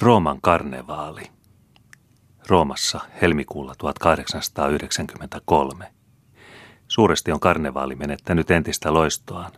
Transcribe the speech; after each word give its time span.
Rooman 0.00 0.40
karnevaali. 0.40 1.22
Roomassa 2.48 3.00
helmikuulla 3.22 3.74
1893. 3.78 5.92
Suuresti 6.88 7.32
on 7.32 7.40
karnevaali 7.40 7.94
menettänyt 7.94 8.50
entistä 8.50 8.94
loistoaan. 8.94 9.52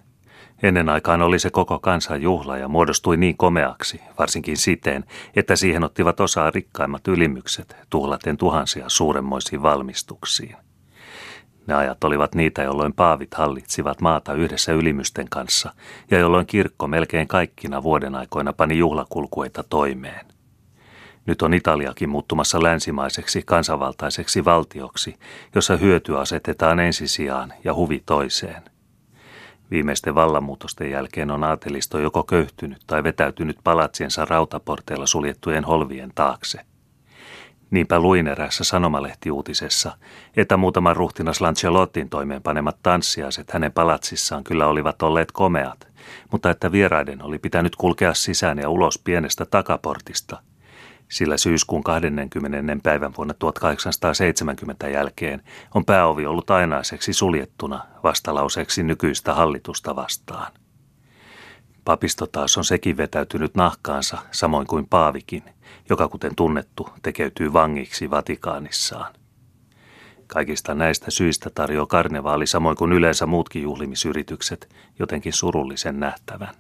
Ennen 0.63 0.89
aikaan 0.89 1.23
oli 1.23 1.39
se 1.39 1.51
koko 1.51 1.79
kansan 1.79 2.23
juhla 2.23 2.59
ja 2.59 2.69
muodostui 2.69 3.17
niin 3.17 3.37
komeaksi, 3.37 4.01
varsinkin 4.19 4.57
siten, 4.57 5.05
että 5.37 5.57
siihen 5.57 5.85
ottivat 5.85 6.21
osaa 6.21 6.51
rikkaimmat 6.51 7.09
ylimykset, 7.09 7.77
tuhlaten 7.91 8.37
tuhansia 8.37 8.85
suuremmoisiin 8.89 9.63
valmistuksiin. 9.63 10.57
Ne 11.67 11.75
ajat 11.75 12.05
olivat 12.05 12.35
niitä, 12.35 12.63
jolloin 12.63 12.93
paavit 12.93 13.35
hallitsivat 13.35 14.01
maata 14.01 14.35
yhdessä 14.35 14.73
ylimysten 14.73 15.29
kanssa 15.29 15.73
ja 16.11 16.19
jolloin 16.19 16.47
kirkko 16.47 16.87
melkein 16.87 17.29
kaikkina 17.29 17.83
vuoden 17.83 18.15
aikoina 18.15 18.53
pani 18.53 18.79
juhlakulkueita 18.79 19.63
toimeen. 19.63 20.27
Nyt 21.27 21.43
on 21.43 21.55
Italiakin 21.55 22.09
muuttumassa 22.09 22.63
länsimaiseksi 22.63 23.43
kansanvaltaiseksi 23.47 24.45
valtioksi, 24.45 25.17
jossa 25.55 25.77
hyöty 25.77 26.19
asetetaan 26.19 26.81
ensisijaan 26.81 27.53
ja 27.65 27.75
huvi 27.75 28.03
toiseen. 28.07 28.63
Viimeisten 29.71 30.15
vallanmuutosten 30.15 30.91
jälkeen 30.91 31.31
on 31.31 31.45
aatelisto 31.45 31.99
joko 31.99 32.23
köyhtynyt 32.23 32.83
tai 32.87 33.05
vetäytynyt 33.05 33.59
palatsiensa 33.65 34.25
rautaporteilla 34.25 35.07
suljettujen 35.07 35.65
holvien 35.65 36.13
taakse. 36.15 36.61
Niinpä 37.71 37.99
luin 37.99 38.27
erässä 38.27 38.65
sanomalehtiuutisessa, 38.65 39.97
että 40.37 40.57
muutaman 40.57 40.97
ruhtinas 40.97 41.41
Lancelottin 41.41 42.09
toimeenpanemat 42.09 42.77
tanssiaiset 42.83 43.51
hänen 43.51 43.73
palatsissaan 43.73 44.45
kyllä 44.45 44.67
olivat 44.67 45.03
olleet 45.03 45.33
komeat, 45.33 45.89
mutta 46.33 46.51
että 46.51 46.73
vieraiden 46.73 47.23
oli 47.23 47.39
pitänyt 47.39 47.77
kulkea 47.77 48.15
sisään 48.15 48.59
ja 48.59 48.69
ulos 48.69 48.99
pienestä 48.99 49.47
takaportista, 49.47 50.43
sillä 51.09 51.37
syyskuun 51.37 51.85
20. 51.85 52.77
päivän 52.83 53.13
vuonna 53.17 53.35
1870 53.35 54.89
jälkeen 54.89 55.43
on 55.75 55.85
pääovi 55.85 56.27
ollut 56.27 56.51
ainaiseksi 56.51 57.13
suljettuna 57.13 57.85
vastalauseeksi 58.05 58.83
nykyistä 58.83 59.35
hallitusta 59.35 59.97
vastaan. 59.97 60.53
Papisto 61.85 62.27
taas 62.27 62.59
on 62.59 62.65
sekin 62.65 62.97
vetäytynyt 62.97 63.55
nahkaansa, 63.55 64.19
samoin 64.31 64.67
kuin 64.67 64.87
Paavikin, 64.87 65.43
joka 65.89 66.09
kuten 66.09 66.37
tunnettu 66.37 66.89
tekeytyy 67.03 67.53
vangiksi 67.53 68.11
Vatikaanissaan. 68.11 69.15
Kaikista 70.27 70.75
näistä 70.75 71.11
syistä 71.11 71.51
tarjoaa 71.51 71.87
karnevaali 71.87 72.47
samoin 72.47 72.77
kuin 72.77 72.93
yleensä 72.93 73.27
muutkin 73.27 73.63
juhlimisyritykset 73.63 74.75
jotenkin 74.99 75.33
surullisen 75.33 76.01
nähtävän. 76.01 76.55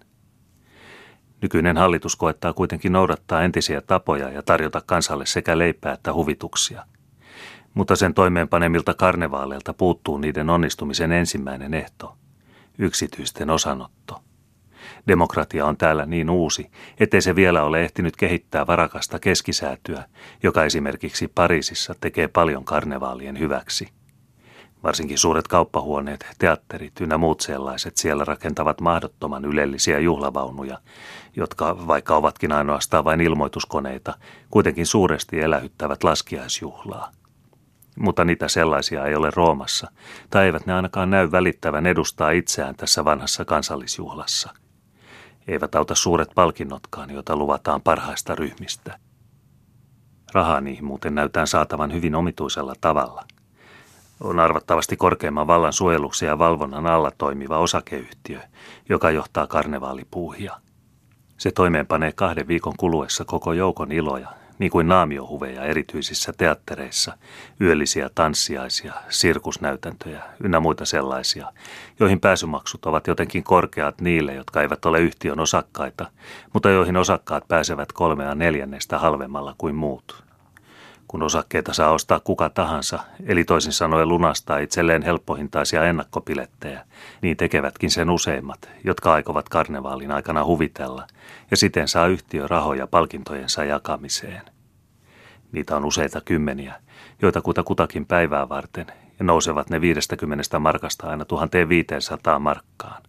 Nykyinen 1.43 1.77
hallitus 1.77 2.17
koettaa 2.17 2.53
kuitenkin 2.53 2.93
noudattaa 2.93 3.43
entisiä 3.43 3.81
tapoja 3.81 4.29
ja 4.29 4.43
tarjota 4.43 4.83
kansalle 4.87 5.27
sekä 5.27 5.59
leipää 5.59 5.93
että 5.93 6.13
huvituksia. 6.13 6.87
Mutta 7.75 7.97
sen 7.97 8.15
toimeenpanemilta 8.15 8.95
karnevaaleilta 8.95 9.75
puuttuu 9.75 10.19
niiden 10.19 10.51
onnistumisen 10.51 11.13
ensimmäinen 11.13 11.75
ehto, 11.75 12.17
yksityisten 12.79 13.51
osanotto– 13.51 14.23
Demokratia 15.09 15.67
on 15.67 15.77
täällä 15.77 16.07
niin 16.07 16.31
uusi, 16.31 16.71
ettei 17.01 17.23
se 17.23 17.37
vielä 17.37 17.63
ole 17.63 17.85
ehtinyt 17.85 18.17
kehittää 18.17 18.67
varakasta 18.67 19.19
keskisäätyä, 19.19 20.05
joka 20.43 20.65
esimerkiksi 20.65 21.29
Pariisissa 21.29 21.95
tekee 22.01 22.29
paljon 22.29 22.65
karnevaalien 22.65 23.39
hyväksi. 23.39 23.89
Varsinkin 24.83 25.19
suuret 25.19 25.49
kauppahuoneet, 25.49 26.27
teatterit 26.39 27.01
ynnä 27.01 27.19
muut 27.19 27.41
sellaiset 27.41 27.97
siellä 27.97 28.25
rakentavat 28.25 28.81
mahdottoman 28.81 29.45
ylellisiä 29.45 29.99
juhlavaunuja, 29.99 30.79
jotka, 31.37 31.87
vaikka 31.87 32.17
ovatkin 32.17 32.53
ainoastaan 32.53 33.05
vain 33.05 33.21
ilmoituskoneita, 33.21 34.15
kuitenkin 34.51 34.87
suuresti 34.87 35.41
elähyttävät 35.41 36.05
laskiaisjuhlaa. 36.05 37.13
Mutta 37.99 38.25
niitä 38.25 38.49
sellaisia 38.49 39.07
ei 39.07 39.15
ole 39.15 39.31
Roomassa, 39.37 39.91
tai 40.31 40.47
eivät 40.47 40.67
ne 40.67 40.75
ainakaan 40.75 41.11
näy 41.11 41.31
välittävän 41.33 41.87
edustaa 41.87 42.31
itseään 42.31 42.77
tässä 42.77 43.05
vanhassa 43.05 43.45
kansallisjuhlassa– 43.45 44.51
eivät 45.51 45.75
auta 45.75 45.95
suuret 45.95 46.31
palkinnotkaan, 46.35 47.11
joita 47.11 47.37
luvataan 47.37 47.83
parhaista 47.83 48.35
ryhmistä. 48.35 48.99
Rahaa 50.33 50.61
niihin 50.61 50.85
muuten 50.85 51.15
näytään 51.15 51.47
saatavan 51.47 51.93
hyvin 51.93 52.15
omituisella 52.15 52.75
tavalla. 52.81 53.25
On 54.21 54.41
arvattavasti 54.41 54.97
korkeimman 54.97 55.47
vallan 55.47 55.73
suojeluksen 55.73 56.27
ja 56.27 56.39
valvonnan 56.39 56.87
alla 56.87 57.11
toimiva 57.19 57.59
osakeyhtiö, 57.59 58.41
joka 58.89 59.11
johtaa 59.11 59.47
karnevaalipuuhia. 59.47 60.57
Se 61.39 61.51
toimeenpanee 61.51 62.13
kahden 62.13 62.49
viikon 62.49 62.75
kuluessa 62.77 63.25
koko 63.25 63.53
joukon 63.53 63.93
iloja, 63.93 64.29
niin 64.61 64.71
kuin 64.71 64.89
naamiohuveja 64.89 65.65
erityisissä 65.65 66.33
teattereissa, 66.33 67.13
yöllisiä 67.61 68.11
tanssiaisia, 68.15 68.95
sirkusnäytäntöjä 69.09 70.23
ynnä 70.45 70.61
muita 70.61 70.85
sellaisia, 70.85 71.53
joihin 72.01 72.21
pääsymaksut 72.21 72.87
ovat 72.87 73.07
jotenkin 73.07 73.45
korkeat 73.45 74.01
niille, 74.01 74.35
jotka 74.35 74.63
eivät 74.63 74.85
ole 74.85 75.01
yhtiön 75.01 75.41
osakkaita, 75.41 76.07
mutta 76.53 76.71
joihin 76.71 76.97
osakkaat 76.97 77.49
pääsevät 77.49 77.93
kolmea 77.93 78.35
neljännestä 78.35 78.99
halvemmalla 78.99 79.55
kuin 79.59 79.75
muut. 79.75 80.30
Kun 81.11 81.23
osakkeita 81.23 81.73
saa 81.73 81.91
ostaa 81.91 82.21
kuka 82.21 82.51
tahansa, 82.51 82.99
eli 83.27 83.45
toisin 83.45 83.73
sanoen 83.73 84.09
lunastaa 84.09 84.59
itselleen 84.59 85.03
helppohintaisia 85.03 85.85
ennakkopilettejä, 85.85 86.85
niin 87.23 87.37
tekevätkin 87.37 87.91
sen 87.91 88.11
useimmat, 88.11 88.69
jotka 88.85 89.13
aikovat 89.13 89.49
karnevaalin 89.49 90.13
aikana 90.13 90.45
huvitella, 90.45 91.07
ja 91.51 91.57
siten 91.57 91.89
saa 91.89 92.07
yhtiö 92.07 92.47
rahoja 92.49 92.87
palkintojensa 92.87 93.65
jakamiseen. 93.65 94.43
Niitä 95.53 95.77
on 95.77 95.85
useita 95.85 96.21
kymmeniä, 96.21 96.75
joita 97.23 97.41
kuta 97.41 97.63
kutakin 97.63 98.07
päivää 98.07 98.49
varten, 98.49 98.87
ja 99.19 99.25
nousevat 99.25 99.71
ne 99.71 99.81
50 99.81 100.59
markasta 100.59 101.07
aina 101.07 101.25
1500 101.25 102.39
markkaan. 102.39 103.03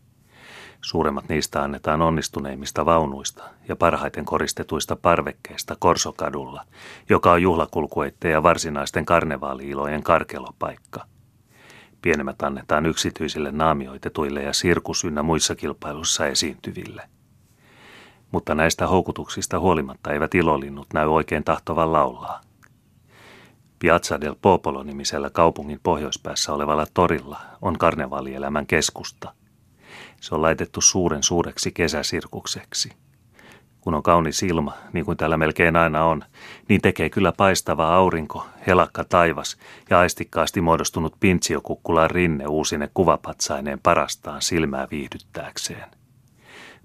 Suuremmat 0.81 1.29
niistä 1.29 1.63
annetaan 1.63 2.01
onnistuneimmista 2.01 2.85
vaunuista 2.85 3.43
ja 3.67 3.75
parhaiten 3.75 4.25
koristetuista 4.25 4.95
parvekkeista 4.95 5.75
Korsokadulla, 5.79 6.63
joka 7.09 7.31
on 7.31 7.41
juhlakulkueitteen 7.41 8.31
ja 8.31 8.43
varsinaisten 8.43 9.05
karnevaaliilojen 9.05 10.03
karkelopaikka. 10.03 11.05
Pienemmät 12.01 12.41
annetaan 12.41 12.85
yksityisille 12.85 13.51
naamioitetuille 13.51 14.43
ja 14.43 14.53
sirkus 14.53 15.03
ynnä 15.03 15.23
muissa 15.23 15.55
kilpailussa 15.55 16.27
esiintyville. 16.27 17.09
Mutta 18.31 18.55
näistä 18.55 18.87
houkutuksista 18.87 19.59
huolimatta 19.59 20.13
eivät 20.13 20.35
ilolinnut 20.35 20.87
näy 20.93 21.07
oikein 21.13 21.43
tahtovan 21.43 21.93
laulaa. 21.93 22.41
Piazza 23.79 24.21
del 24.21 24.35
Popolo-nimisellä 24.41 25.29
kaupungin 25.29 25.79
pohjoispäässä 25.83 26.53
olevalla 26.53 26.85
torilla 26.93 27.39
on 27.61 27.77
karnevaalielämän 27.77 28.67
keskusta– 28.67 29.33
se 30.21 30.35
on 30.35 30.41
laitettu 30.41 30.81
suuren 30.81 31.23
suureksi 31.23 31.71
kesäsirkukseksi. 31.71 32.93
Kun 33.81 33.93
on 33.93 34.03
kaunis 34.03 34.43
ilma, 34.43 34.73
niin 34.93 35.05
kuin 35.05 35.17
täällä 35.17 35.37
melkein 35.37 35.75
aina 35.75 36.05
on, 36.05 36.23
niin 36.69 36.81
tekee 36.81 37.09
kyllä 37.09 37.31
paistava 37.31 37.95
aurinko, 37.95 38.47
helakka 38.67 39.03
taivas 39.03 39.57
ja 39.89 39.99
aistikkaasti 39.99 40.61
muodostunut 40.61 41.15
pintsiokukkulan 41.19 42.11
rinne 42.11 42.47
uusine 42.47 42.89
kuvapatsaineen 42.93 43.79
parastaan 43.79 44.41
silmää 44.41 44.87
viihdyttääkseen. 44.91 46.00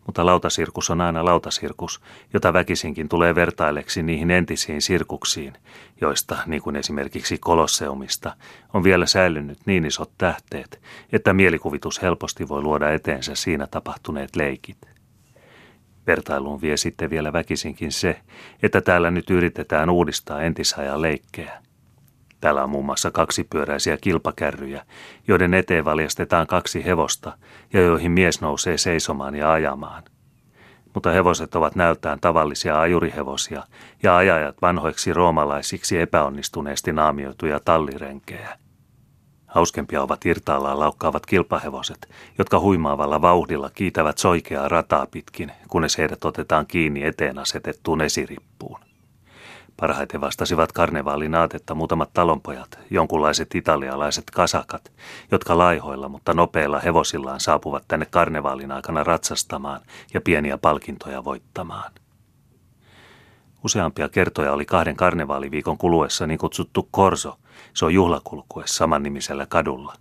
Mutta 0.06 0.27
lautasirkus 0.27 0.91
on 0.91 1.00
aina 1.00 1.25
lautasirkus, 1.25 2.00
jota 2.33 2.53
väkisinkin 2.53 3.09
tulee 3.09 3.34
vertaileksi 3.34 4.03
niihin 4.03 4.31
entisiin 4.31 4.83
sirkuksiin, 4.83 5.53
joista, 6.00 6.39
niin 6.47 6.62
kuin 6.62 6.77
esimerkiksi 6.77 7.39
Kolosseumista, 7.39 8.37
on 8.75 8.84
vielä 8.84 9.06
säilynyt 9.06 9.59
niin 9.66 9.84
isot 9.84 10.11
tähteet, 10.19 10.81
että 11.12 11.33
mielikuvitus 11.33 12.03
helposti 12.03 12.49
voi 12.49 12.62
luoda 12.62 12.93
eteensä 12.93 13.34
siinä 13.34 13.66
tapahtuneet 13.66 14.37
leikit. 14.37 14.78
Vertailuun 16.06 16.61
vie 16.61 16.77
sitten 16.77 17.11
vielä 17.11 17.33
väkisinkin 17.33 17.93
se, 17.93 18.21
että 18.62 18.81
täällä 18.81 19.11
nyt 19.11 19.31
yritetään 19.31 19.91
uudistaa 19.91 20.42
entisajan 20.42 21.03
leikkejä. 21.03 21.66
Täällä 22.41 22.65
on 22.65 22.71
muun 22.71 22.84
muassa 22.84 23.10
kaksipyöräisiä 23.10 23.97
kilpakärryjä, 23.97 24.83
joiden 25.28 25.54
eteen 25.54 25.84
valjastetaan 25.84 26.47
kaksi 26.47 26.84
hevosta 26.84 27.38
ja 27.72 27.80
joihin 27.80 28.12
mies 28.12 28.41
nousee 28.41 28.78
seisomaan 28.78 29.34
ja 29.34 29.53
ajamaan. 29.53 30.03
Mutta 30.94 31.10
hevoset 31.10 31.54
ovat 31.54 31.74
näyttään 31.74 32.21
tavallisia 32.21 32.80
ajurihevosia 32.80 33.62
ja 34.03 34.16
ajajat 34.16 34.62
vanhoiksi 34.62 35.12
roomalaisiksi 35.12 35.98
epäonnistuneesti 36.00 36.92
naamioituja 36.92 37.60
tallirenkejä. 37.65 38.59
Hauskempia 39.47 40.03
ovat 40.03 40.27
irtaallaan 40.27 40.78
laukkaavat 40.78 41.27
kilpahevoset, 41.27 42.09
jotka 42.38 42.60
huimaavalla 42.60 43.22
vauhdilla 43.22 43.71
kiitävät 43.71 44.18
soikeaa 44.18 44.68
rataa 44.68 45.06
pitkin, 45.06 45.53
kunnes 45.68 45.98
heidät 45.98 46.24
otetaan 46.24 46.66
kiinni 46.66 47.04
eteen 47.04 47.38
asetettuun 47.38 48.00
esirippuun. 48.00 48.56
Parhaiten 49.81 50.21
vastasivat 50.21 50.73
karnevaalin 50.73 51.34
aatetta 51.34 51.75
muutamat 51.75 52.11
talonpojat, 52.13 52.78
jonkunlaiset 52.91 53.55
italialaiset 53.55 54.25
kasakat, 54.31 54.93
jotka 55.31 55.59
laihoilla, 55.59 56.09
mutta 56.09 56.34
nopeilla 56.34 56.81
hevosillaan 56.81 57.41
saapuvat 57.41 57.84
tänne 57.89 58.07
karnevaalin 58.07 58.73
aikana 58.73 59.05
ratsastamaan 59.05 59.81
ja 60.15 60.21
pieniä 60.21 60.59
palkintoja 60.59 61.25
voittamaan. 61.25 61.93
Useampia 63.65 64.09
kertoja 64.09 64.53
oli 64.53 64.65
kahden 64.65 64.97
karnevaaliviikon 64.97 65.79
kuluessa 65.79 66.27
niin 66.27 66.39
kutsuttu 66.39 66.89
korso, 66.91 67.39
se 67.75 67.84
on 67.84 67.95
juhlakulkue 67.95 68.63
samannimisellä 68.67 69.47
kadulla. 69.47 69.95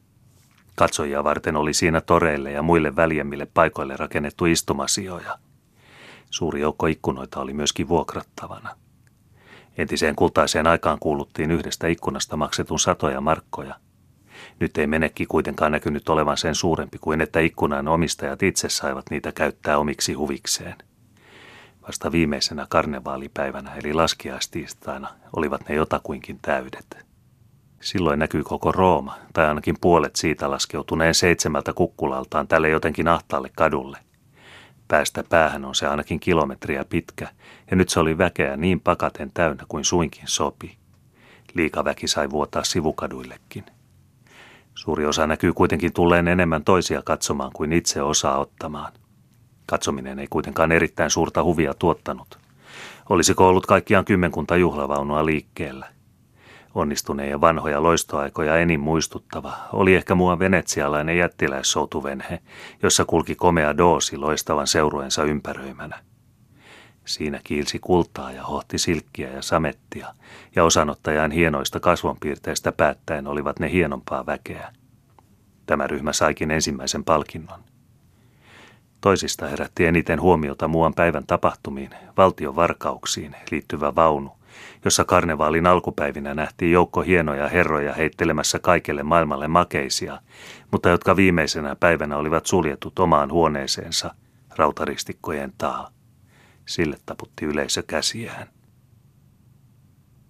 Katsojia 0.75 1.24
varten 1.24 1.56
oli 1.56 1.74
siinä 1.74 2.01
toreille 2.01 2.51
ja 2.51 2.62
muille 2.62 2.95
väljemmille 2.95 3.48
paikoille 3.54 3.98
rakennettu 3.98 4.45
istumasijoja. 4.45 5.38
Suuri 6.30 6.62
joukko 6.62 6.88
ikkunoita 6.88 7.39
oli 7.39 7.54
myöskin 7.54 7.88
vuokrattavana. 7.88 8.75
Entiseen 9.77 10.16
kultaiseen 10.16 10.68
aikaan 10.68 11.00
kuuluttiin 11.00 11.51
yhdestä 11.51 11.88
ikkunasta 11.88 12.38
maksetun 12.38 12.80
satoja 12.80 13.22
markkoja. 13.22 13.75
Nyt 14.60 14.77
ei 14.77 14.88
menekki 14.88 15.25
kuitenkaan 15.25 15.72
näkynyt 15.72 16.10
olevan 16.10 16.38
sen 16.38 16.56
suurempi 16.56 16.98
kuin 17.01 17.22
että 17.22 17.39
ikkunan 17.39 17.88
omistajat 17.88 18.44
itse 18.44 18.69
saivat 18.69 19.06
niitä 19.10 19.31
käyttää 19.31 19.77
omiksi 19.77 20.13
huvikseen. 20.13 20.75
Vasta 21.88 22.12
viimeisenä 22.12 22.66
karnevaalipäivänä 22.69 23.75
eli 23.75 23.94
laskiaistiistaina 23.94 25.07
olivat 25.36 25.69
ne 25.69 25.75
jotakuinkin 25.75 26.39
täydet. 26.42 27.06
Silloin 27.81 28.19
näkyy 28.19 28.44
koko 28.44 28.71
Rooma, 28.71 29.18
tai 29.33 29.48
ainakin 29.48 29.75
puolet 29.81 30.16
siitä 30.16 30.51
laskeutuneen 30.51 31.13
seitsemältä 31.13 31.74
kukkulaltaan 31.74 32.48
tälle 32.48 32.69
jotenkin 32.69 33.07
ahtaalle 33.07 33.50
kadulle. 33.56 34.05
Päästä 34.87 35.23
päähän 35.29 35.65
on 35.65 35.75
se 35.75 35.87
ainakin 35.87 36.19
kilometriä 36.19 36.85
pitkä, 36.85 37.27
ja 37.71 37.75
nyt 37.77 37.89
se 37.89 37.99
oli 37.99 38.17
väkeä 38.17 38.57
niin 38.57 38.79
pakaten 38.79 39.31
täynnä 39.33 39.63
kuin 39.67 39.85
suinkin 39.85 40.23
sopi. 40.25 40.77
Liikaväki 41.53 42.07
sai 42.07 42.29
vuotaa 42.29 42.63
sivukaduillekin. 42.63 43.65
Suuri 44.75 45.05
osa 45.05 45.27
näkyy 45.27 45.53
kuitenkin 45.53 45.93
tulleen 45.93 46.27
enemmän 46.27 46.63
toisia 46.63 47.01
katsomaan 47.01 47.51
kuin 47.53 47.73
itse 47.73 48.01
osaa 48.01 48.37
ottamaan. 48.37 48.93
Katsominen 49.65 50.19
ei 50.19 50.27
kuitenkaan 50.29 50.71
erittäin 50.71 51.09
suurta 51.09 51.43
huvia 51.43 51.73
tuottanut. 51.73 52.39
Olisiko 53.09 53.47
ollut 53.47 53.65
kaikkiaan 53.65 54.05
kymmenkunta 54.05 54.57
juhlavaunua 54.57 55.25
liikkeellä? 55.25 55.94
Onnistuneen 56.75 57.30
ja 57.30 57.42
vanhoja 57.42 57.83
loistoaikoja 57.83 58.57
enin 58.57 58.80
muistuttava 58.80 59.54
oli 59.74 59.95
ehkä 59.95 60.16
mua 60.16 60.39
venetsialainen 60.39 61.18
jättiläissoutuvenhe, 61.18 62.39
jossa 62.83 63.06
kulki 63.06 63.36
komea 63.36 63.77
doosi 63.77 64.18
loistavan 64.18 64.68
seurueensa 64.68 65.24
ympäröimänä. 65.24 66.00
Siinä 67.06 67.39
kiilsi 67.44 67.80
kultaa 67.80 68.31
ja 68.31 68.44
hohti 68.44 68.77
silkkiä 68.77 69.31
ja 69.31 69.42
samettia, 69.42 70.13
ja 70.56 70.63
osanottajan 70.63 71.31
hienoista 71.31 71.80
kasvonpiirteistä 71.80 72.72
päättäen 72.72 73.28
olivat 73.28 73.60
ne 73.60 73.71
hienompaa 73.71 74.25
väkeä. 74.25 74.71
Tämä 75.66 75.88
ryhmä 75.88 76.13
saikin 76.13 76.51
ensimmäisen 76.51 77.04
palkinnon. 77.04 77.60
Toisista 79.01 79.48
herätti 79.48 79.86
eniten 79.86 80.21
huomiota 80.21 80.68
muuan 80.68 80.94
päivän 80.94 81.28
tapahtumiin, 81.28 81.89
valtion 82.18 82.56
varkauksiin 82.56 83.36
liittyvä 83.51 83.95
vaunu, 83.95 84.31
jossa 84.86 85.06
karnevaalin 85.06 85.68
alkupäivinä 85.68 86.34
nähtiin 86.34 86.72
joukko 86.72 87.02
hienoja 87.02 87.50
herroja 87.50 87.94
heittelemässä 87.94 88.60
kaikelle 88.60 89.04
maailmalle 89.04 89.48
makeisia, 89.48 90.19
mutta 90.72 90.90
jotka 90.90 91.16
viimeisenä 91.16 91.75
päivänä 91.75 92.18
olivat 92.18 92.46
suljetut 92.46 93.00
omaan 93.00 93.31
huoneeseensa 93.31 94.16
rautaristikkojen 94.56 95.54
taa. 95.57 95.90
Sille 96.66 96.98
taputti 97.06 97.46
yleisö 97.46 97.84
käsiään. 97.88 98.48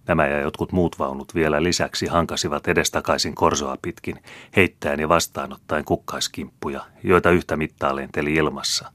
Nämä 0.08 0.26
ja 0.26 0.40
jotkut 0.40 0.72
muut 0.72 0.98
vaunut 0.98 1.34
vielä 1.34 1.62
lisäksi 1.62 2.06
hankasivat 2.06 2.68
edestakaisin 2.68 3.34
korsoa 3.34 3.76
pitkin, 3.82 4.22
heittäen 4.56 5.00
ja 5.00 5.08
vastaanottaen 5.08 5.84
kukkaiskimppuja, 5.84 6.80
joita 7.02 7.30
yhtä 7.30 7.56
mittaa 7.56 7.96
lenteli 7.96 8.34
ilmassa. 8.34 8.92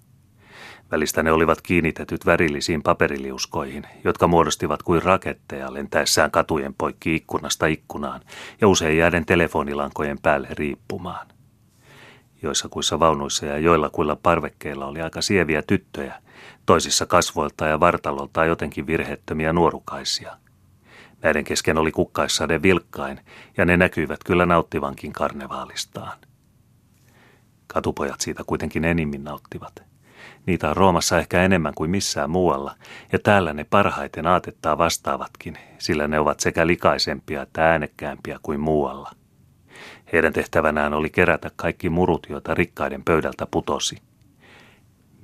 Välistä 0.91 1.23
ne 1.23 1.31
olivat 1.31 1.61
kiinnitetyt 1.61 2.25
värillisiin 2.25 2.83
paperiliuskoihin, 2.83 3.83
jotka 4.03 4.27
muodostivat 4.27 4.83
kuin 4.83 5.03
raketteja 5.03 5.73
lentäessään 5.73 6.31
katujen 6.31 6.73
poikki 6.73 7.15
ikkunasta 7.15 7.65
ikkunaan 7.65 8.21
ja 8.61 8.67
usein 8.67 8.97
jääden 8.97 9.25
telefonilankojen 9.25 10.17
päälle 10.21 10.47
riippumaan. 10.51 11.27
Joissa 12.41 12.69
kuissa 12.69 12.99
vaunuissa 12.99 13.45
ja 13.45 13.57
joilla 13.57 13.89
kuilla 13.89 14.15
parvekkeilla 14.23 14.85
oli 14.85 15.01
aika 15.01 15.21
sieviä 15.21 15.61
tyttöjä, 15.61 16.21
toisissa 16.65 17.05
kasvoilta 17.05 17.67
ja 17.67 17.79
vartalolta 17.79 18.45
jotenkin 18.45 18.87
virheettömiä 18.87 19.53
nuorukaisia. 19.53 20.37
Näiden 21.21 21.43
kesken 21.43 21.77
oli 21.77 21.91
kukkaissade 21.91 22.61
vilkkain, 22.61 23.19
ja 23.57 23.65
ne 23.65 23.77
näkyivät 23.77 24.23
kyllä 24.23 24.45
nauttivankin 24.45 25.13
karnevaalistaan. 25.13 26.17
Katupojat 27.67 28.21
siitä 28.21 28.43
kuitenkin 28.43 28.85
enimmin 28.85 29.23
nauttivat– 29.23 29.83
Niitä 30.45 30.69
on 30.69 30.77
Roomassa 30.77 31.19
ehkä 31.19 31.43
enemmän 31.43 31.73
kuin 31.73 31.89
missään 31.91 32.29
muualla, 32.29 32.75
ja 33.11 33.19
täällä 33.19 33.53
ne 33.53 33.63
parhaiten 33.63 34.27
aatettaa 34.27 34.77
vastaavatkin, 34.77 35.57
sillä 35.77 36.07
ne 36.07 36.19
ovat 36.19 36.39
sekä 36.39 36.67
likaisempia 36.67 37.41
että 37.41 37.71
äänekkäämpiä 37.71 38.39
kuin 38.43 38.59
muualla. 38.59 39.11
Heidän 40.13 40.33
tehtävänään 40.33 40.93
oli 40.93 41.09
kerätä 41.09 41.51
kaikki 41.55 41.89
murut, 41.89 42.27
joita 42.29 42.53
rikkaiden 42.53 43.03
pöydältä 43.03 43.47
putosi. 43.51 43.97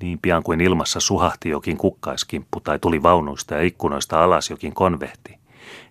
Niin 0.02 0.18
pian 0.22 0.42
kuin 0.42 0.60
ilmassa 0.60 1.00
suhahti 1.00 1.48
jokin 1.48 1.76
kukkaiskimppu 1.76 2.60
tai 2.60 2.78
tuli 2.78 3.02
vaunuista 3.02 3.54
ja 3.54 3.62
ikkunoista 3.62 4.24
alas 4.24 4.50
jokin 4.50 4.74
konvehti, 4.74 5.38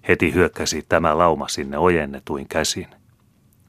heti 0.07 0.33
hyökkäsi 0.33 0.85
tämä 0.89 1.17
lauma 1.17 1.47
sinne 1.47 1.77
ojennetuin 1.77 2.47
käsin. 2.49 2.87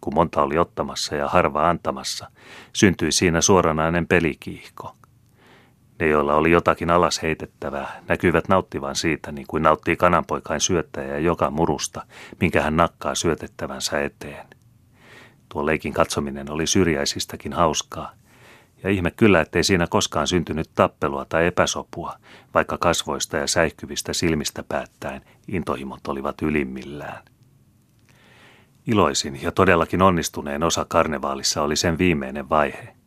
Kun 0.00 0.14
monta 0.14 0.42
oli 0.42 0.58
ottamassa 0.58 1.14
ja 1.14 1.28
harva 1.28 1.68
antamassa, 1.68 2.30
syntyi 2.72 3.12
siinä 3.12 3.40
suoranainen 3.40 4.06
pelikiihko. 4.06 4.97
Ne, 6.00 6.08
joilla 6.08 6.34
oli 6.34 6.50
jotakin 6.50 6.90
alas 6.90 7.22
heitettävää, 7.22 8.00
näkyivät 8.08 8.48
nauttivan 8.48 8.96
siitä 8.96 9.32
niin 9.32 9.46
kuin 9.46 9.62
nauttii 9.62 9.96
kananpoikain 9.96 10.60
syöttäjä 10.60 11.18
joka 11.18 11.50
murusta, 11.50 12.06
minkä 12.40 12.62
hän 12.62 12.76
nakkaa 12.76 13.14
syötettävänsä 13.14 14.00
eteen. 14.00 14.46
Tuo 15.48 15.66
leikin 15.66 15.92
katsominen 15.92 16.50
oli 16.50 16.66
syrjäisistäkin 16.66 17.52
hauskaa, 17.52 18.12
ja 18.82 18.90
ihme 18.90 19.10
kyllä, 19.10 19.40
ettei 19.40 19.64
siinä 19.64 19.86
koskaan 19.86 20.26
syntynyt 20.26 20.70
tappelua 20.74 21.24
tai 21.24 21.46
epäsopua, 21.46 22.14
vaikka 22.54 22.78
kasvoista 22.78 23.36
ja 23.36 23.46
säihkyvistä 23.46 24.12
silmistä 24.12 24.62
päättäen 24.62 25.22
intohimot 25.48 26.08
olivat 26.08 26.42
ylimmillään. 26.42 27.22
Iloisin 28.86 29.42
ja 29.42 29.52
todellakin 29.52 30.02
onnistuneen 30.02 30.62
osa 30.62 30.86
karnevaalissa 30.88 31.62
oli 31.62 31.76
sen 31.76 31.98
viimeinen 31.98 32.48
vaihe– 32.48 32.88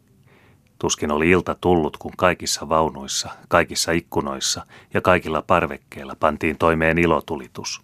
Tuskin 0.82 1.12
oli 1.12 1.30
ilta 1.30 1.56
tullut, 1.56 1.98
kun 1.98 2.12
kaikissa 2.18 2.70
vaunuissa, 2.70 3.30
kaikissa 3.48 3.92
ikkunoissa 3.92 4.66
ja 4.94 5.02
kaikilla 5.02 5.42
parvekkeilla 5.42 6.16
pantiin 6.20 6.58
toimeen 6.58 6.98
ilotulitus. 6.98 7.82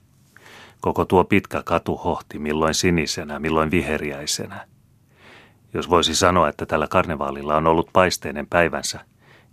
Koko 0.81 1.05
tuo 1.05 1.23
pitkä 1.23 1.63
katu 1.65 1.95
hohti 1.95 2.39
milloin 2.39 2.73
sinisenä, 2.73 3.39
milloin 3.39 3.71
viheriäisenä. 3.71 4.67
Jos 5.73 5.89
voisi 5.89 6.15
sanoa, 6.15 6.49
että 6.49 6.65
tällä 6.65 6.87
karnevaalilla 6.87 7.55
on 7.55 7.67
ollut 7.67 7.89
paisteinen 7.93 8.47
päivänsä, 8.47 8.99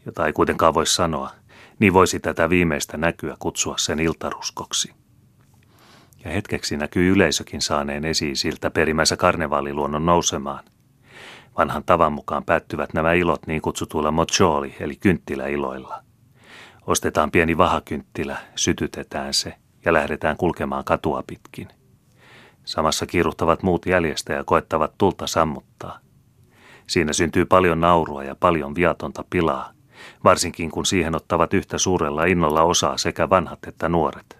jota 0.06 0.26
ei 0.26 0.32
kuitenkaan 0.32 0.74
voi 0.74 0.86
sanoa, 0.86 1.30
niin 1.78 1.92
voisi 1.92 2.20
tätä 2.20 2.50
viimeistä 2.50 2.96
näkyä 2.96 3.36
kutsua 3.38 3.74
sen 3.78 4.00
iltaruskoksi. 4.00 4.92
Ja 6.24 6.30
hetkeksi 6.30 6.76
näkyy 6.76 7.12
yleisökin 7.12 7.62
saaneen 7.62 8.04
esiin 8.04 8.36
siltä 8.36 8.70
perimänsä 8.70 9.16
karnevaaliluonnon 9.16 10.06
nousemaan, 10.06 10.64
Vanhan 11.58 11.84
tavan 11.84 12.12
mukaan 12.12 12.44
päättyvät 12.44 12.94
nämä 12.94 13.12
ilot 13.12 13.46
niin 13.46 13.62
kutsutuilla 13.62 14.10
mocholi 14.10 14.74
eli 14.80 14.96
kynttiläiloilla. 14.96 16.02
Ostetaan 16.86 17.30
pieni 17.30 17.58
vahakynttilä, 17.58 18.36
sytytetään 18.56 19.34
se 19.34 19.54
ja 19.84 19.92
lähdetään 19.92 20.36
kulkemaan 20.36 20.84
katua 20.84 21.22
pitkin. 21.26 21.68
Samassa 22.64 23.06
kiiruhtavat 23.06 23.62
muut 23.62 23.86
jäljestä 23.86 24.32
ja 24.32 24.44
koettavat 24.44 24.92
tulta 24.98 25.26
sammuttaa. 25.26 25.98
Siinä 26.86 27.12
syntyy 27.12 27.44
paljon 27.44 27.80
naurua 27.80 28.24
ja 28.24 28.34
paljon 28.34 28.74
viatonta 28.74 29.24
pilaa, 29.30 29.72
varsinkin 30.24 30.70
kun 30.70 30.86
siihen 30.86 31.16
ottavat 31.16 31.54
yhtä 31.54 31.78
suurella 31.78 32.24
innolla 32.24 32.62
osaa 32.62 32.98
sekä 32.98 33.30
vanhat 33.30 33.58
että 33.66 33.88
nuoret. 33.88 34.38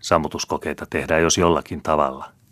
Sammutuskokeita 0.00 0.86
tehdään 0.90 1.22
jos 1.22 1.38
jollakin 1.38 1.82
tavalla– 1.82 2.30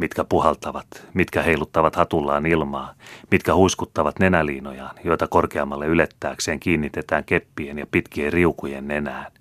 mitkä 0.00 0.24
puhaltavat, 0.24 0.86
mitkä 1.14 1.42
heiluttavat 1.42 1.96
hatullaan 1.96 2.46
ilmaa, 2.46 2.94
mitkä 3.30 3.54
huiskuttavat 3.54 4.18
nenäliinojaan, 4.18 4.96
joita 5.04 5.28
korkeammalle 5.28 5.86
ylettääkseen 5.86 6.60
kiinnitetään 6.60 7.24
keppien 7.24 7.78
ja 7.78 7.86
pitkien 7.86 8.32
riukujen 8.32 8.88
nenään. 8.88 9.32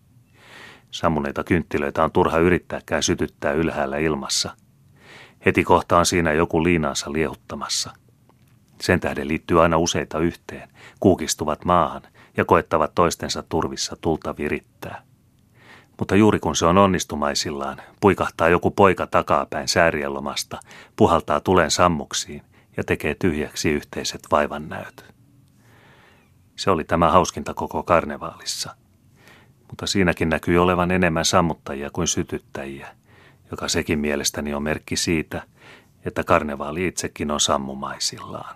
Sammuneita 0.91 1.43
kynttilöitä 1.43 2.03
on 2.03 2.11
turha 2.11 2.37
yrittääkään 2.37 3.03
sytyttää 3.03 3.51
ylhäällä 3.51 3.97
ilmassa. 3.97 4.55
Heti 5.45 5.63
kohtaan 5.63 6.05
siinä 6.05 6.33
joku 6.33 6.63
liinaansa 6.63 7.13
liehuttamassa. 7.13 7.93
Sen 8.81 8.99
tähden 8.99 9.27
liittyy 9.27 9.63
aina 9.63 9.77
useita 9.77 10.19
yhteen, 10.19 10.69
kuukistuvat 10.99 11.65
maahan 11.65 12.01
ja 12.37 12.45
koettavat 12.45 12.95
toistensa 12.95 13.43
turvissa 13.43 13.97
tulta 14.01 14.37
virittää. 14.37 15.08
Mutta 15.99 16.15
juuri 16.15 16.39
kun 16.39 16.55
se 16.55 16.65
on 16.65 16.77
onnistumaisillaan, 16.77 17.81
puikahtaa 18.01 18.49
joku 18.49 18.71
poika 18.71 19.07
takapäin 19.07 19.67
säärielomasta, 19.67 20.59
puhaltaa 20.95 21.39
tulen 21.39 21.71
sammuksiin 21.71 22.41
ja 22.77 22.83
tekee 22.83 23.15
tyhjäksi 23.15 23.69
yhteiset 23.69 24.21
vaivannäöt. 24.31 25.05
Se 26.55 26.71
oli 26.71 26.83
tämä 26.83 27.11
hauskinta 27.11 27.53
koko 27.53 27.83
karnevaalissa. 27.83 28.75
Mutta 29.67 29.87
siinäkin 29.87 30.29
näkyy 30.29 30.57
olevan 30.57 30.91
enemmän 30.91 31.25
sammuttajia 31.25 31.89
kuin 31.93 32.07
sytyttäjiä, 32.07 32.87
joka 33.51 33.67
sekin 33.67 33.99
mielestäni 33.99 34.53
on 34.53 34.63
merkki 34.63 34.95
siitä, 34.95 35.43
että 36.05 36.23
karnevaali 36.23 36.87
itsekin 36.87 37.31
on 37.31 37.39
sammumaisillaan. 37.39 38.55